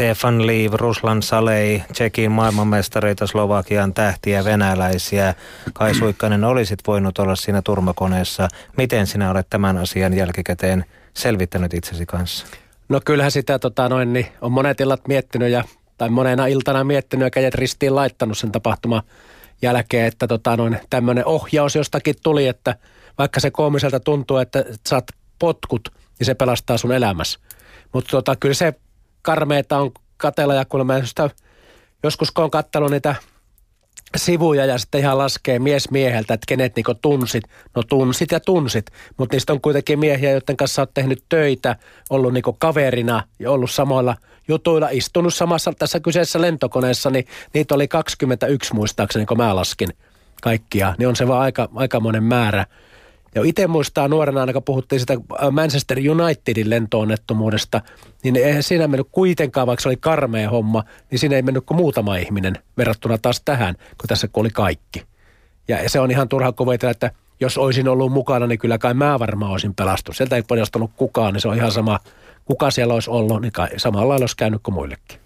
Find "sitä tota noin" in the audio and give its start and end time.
13.30-14.12